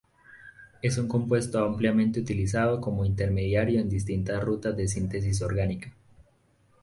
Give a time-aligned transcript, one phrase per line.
[0.81, 5.93] Es un compuesto ampliamente utilizado como intermediario en distintas rutas de síntesis orgánica.